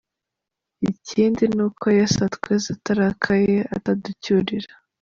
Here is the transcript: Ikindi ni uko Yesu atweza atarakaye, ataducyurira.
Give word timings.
Ikindi 0.89 1.43
ni 1.55 1.61
uko 1.67 1.85
Yesu 1.99 2.17
atweza 2.27 2.67
atarakaye, 2.77 3.57
ataducyurira. 3.75 4.71